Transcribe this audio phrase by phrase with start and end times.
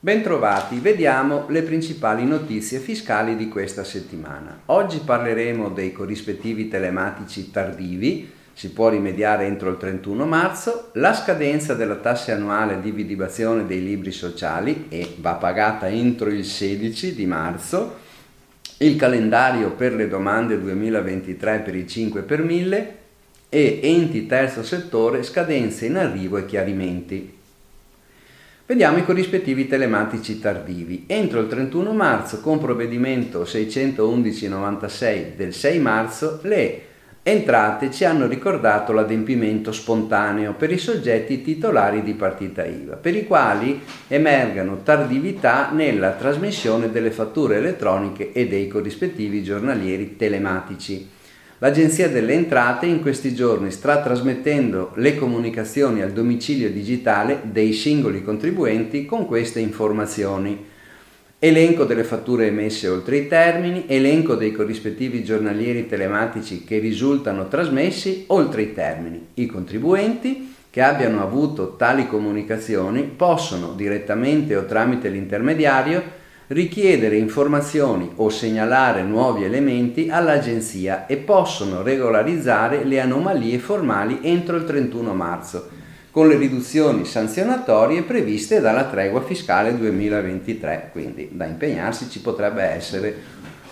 [0.00, 4.62] Bentrovati, vediamo le principali notizie fiscali di questa settimana.
[4.66, 11.74] Oggi parleremo dei corrispettivi telematici tardivi, si può rimediare entro il 31 marzo, la scadenza
[11.74, 17.26] della tassa annuale di vidibazione dei libri sociali e va pagata entro il 16 di
[17.26, 17.98] marzo,
[18.78, 22.97] il calendario per le domande 2023 per il 5 per 1000
[23.48, 27.36] e enti terzo settore, scadenze in arrivo e chiarimenti.
[28.66, 31.04] Vediamo i corrispettivi telematici tardivi.
[31.06, 36.82] Entro il 31 marzo, con provvedimento 611-96 del 6 marzo, le
[37.22, 43.26] entrate ci hanno ricordato l'adempimento spontaneo per i soggetti titolari di partita IVA, per i
[43.26, 51.16] quali emergano tardività nella trasmissione delle fatture elettroniche e dei corrispettivi giornalieri telematici.
[51.60, 58.22] L'Agenzia delle Entrate in questi giorni sta trasmettendo le comunicazioni al domicilio digitale dei singoli
[58.22, 60.66] contribuenti con queste informazioni.
[61.40, 68.22] Elenco delle fatture emesse oltre i termini, elenco dei corrispettivi giornalieri telematici che risultano trasmessi
[68.28, 69.26] oltre i termini.
[69.34, 76.18] I contribuenti che abbiano avuto tali comunicazioni possono direttamente o tramite l'intermediario
[76.48, 84.64] richiedere informazioni o segnalare nuovi elementi all'Agenzia e possono regolarizzare le anomalie formali entro il
[84.64, 85.68] 31 marzo,
[86.10, 93.14] con le riduzioni sanzionatorie previste dalla tregua fiscale 2023, quindi da impegnarsi ci potrebbe essere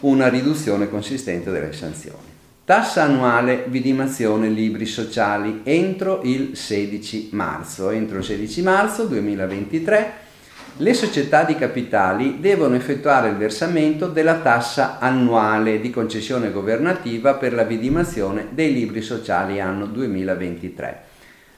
[0.00, 2.28] una riduzione consistente delle sanzioni.
[2.64, 7.90] Tassa annuale vidimazione libri sociali entro il 16 marzo.
[7.90, 10.28] Entro il 16 marzo 2023
[10.76, 17.52] le società di capitali devono effettuare il versamento della tassa annuale di concessione governativa per
[17.52, 21.02] la vidimazione dei libri sociali anno 2023.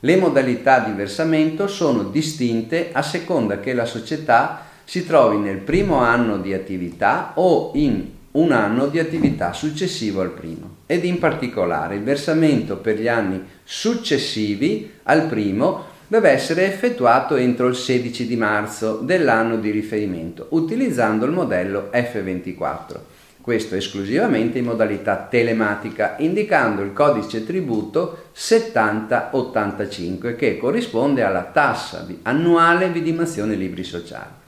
[0.00, 5.98] Le modalità di versamento sono distinte a seconda che la società si trovi nel primo
[5.98, 11.96] anno di attività o in un anno di attività successivo al primo ed in particolare
[11.96, 18.34] il versamento per gli anni successivi al primo deve essere effettuato entro il 16 di
[18.34, 22.96] marzo dell'anno di riferimento, utilizzando il modello F24.
[23.40, 32.88] Questo esclusivamente in modalità telematica, indicando il codice tributo 7085 che corrisponde alla tassa annuale
[32.88, 34.38] vidimazione libri sociali.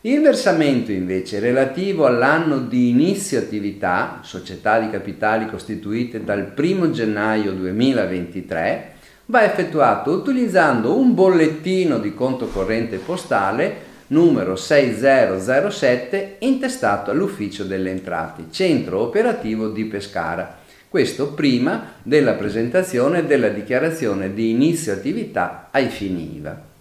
[0.00, 7.52] Il versamento invece relativo all'anno di inizio attività, società di capitali costituite dal 1 gennaio
[7.52, 8.94] 2023,
[9.26, 18.44] va effettuato utilizzando un bollettino di conto corrente postale numero 6007 intestato all'Ufficio delle Entrate,
[18.50, 20.58] centro operativo di Pescara.
[20.88, 26.74] Questo prima della presentazione della dichiarazione di inizio attività ai fini IVA.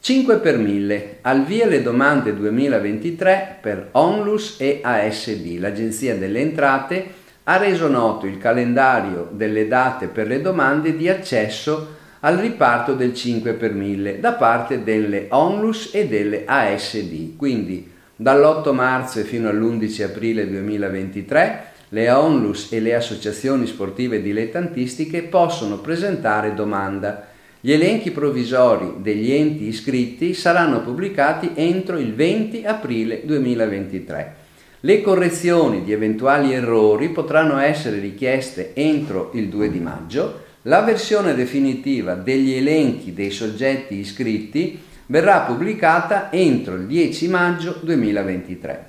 [0.00, 1.18] 5 per 1000.
[1.22, 8.26] Al via le domande 2023 per Onlus e ASD, l'Agenzia delle Entrate ha reso noto
[8.26, 14.18] il calendario delle date per le domande di accesso al riparto del 5 per 1000
[14.18, 17.36] da parte delle ONLUS e delle ASD.
[17.36, 25.78] Quindi dall'8 marzo fino all'11 aprile 2023 le ONLUS e le associazioni sportive dilettantistiche possono
[25.78, 27.28] presentare domanda.
[27.60, 34.42] Gli elenchi provvisori degli enti iscritti saranno pubblicati entro il 20 aprile 2023.
[34.84, 40.42] Le correzioni di eventuali errori potranno essere richieste entro il 2 di maggio.
[40.62, 48.86] La versione definitiva degli elenchi dei soggetti iscritti verrà pubblicata entro il 10 maggio 2023.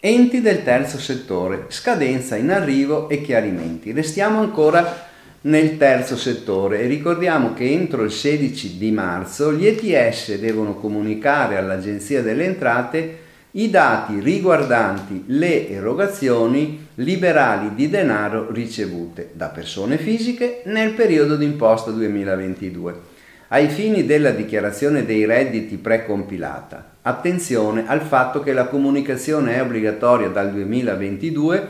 [0.00, 3.92] Enti del terzo settore, scadenza in arrivo e chiarimenti.
[3.92, 5.06] Restiamo ancora
[5.42, 11.58] nel terzo settore e ricordiamo che entro il 16 di marzo gli ETS devono comunicare
[11.58, 20.62] all'Agenzia delle Entrate i dati riguardanti le erogazioni liberali di denaro ricevute da persone fisiche
[20.66, 23.08] nel periodo d'imposta 2022
[23.48, 26.98] ai fini della dichiarazione dei redditi precompilata.
[27.02, 31.68] Attenzione al fatto che la comunicazione è obbligatoria dal 2022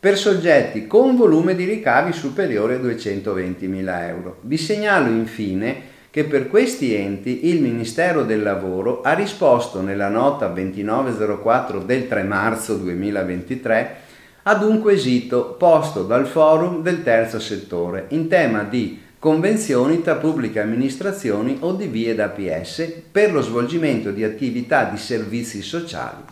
[0.00, 4.38] per soggetti con volume di ricavi superiore a 220.000 euro.
[4.42, 10.46] Vi segnalo infine che per questi enti il Ministero del Lavoro ha risposto nella nota
[10.46, 13.96] 2904 del 3 marzo 2023
[14.44, 20.60] ad un quesito posto dal Forum del Terzo Settore in tema di convenzioni tra pubbliche
[20.60, 26.22] amministrazioni o di vie d'APS per lo svolgimento di attività di servizi sociali.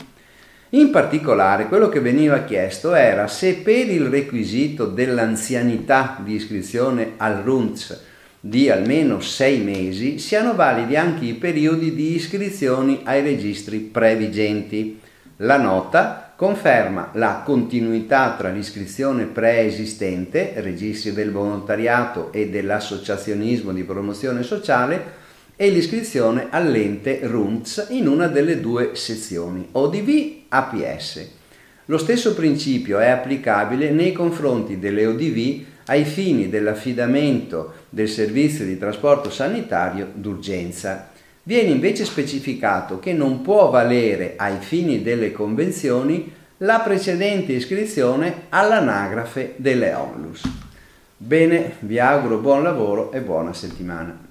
[0.70, 7.42] In particolare quello che veniva chiesto era se per il requisito dell'anzianità di iscrizione al
[7.42, 8.04] RUNZ
[8.48, 15.00] di almeno sei mesi siano validi anche i periodi di iscrizione ai registri previgenti.
[15.38, 24.44] La nota conferma la continuità tra l'iscrizione preesistente, registri del volontariato e dell'associazionismo di promozione
[24.44, 25.24] sociale,
[25.56, 31.30] e l'iscrizione all'ente RUNZ in una delle due sezioni, ODV APS.
[31.86, 38.78] Lo stesso principio è applicabile nei confronti delle ODV ai fini dell'affidamento del servizio di
[38.78, 41.10] trasporto sanitario d'urgenza.
[41.42, 49.54] Viene invece specificato che non può valere ai fini delle convenzioni la precedente iscrizione all'anagrafe
[49.56, 50.42] delle ONLUS.
[51.18, 54.25] Bene, vi auguro buon lavoro e buona settimana.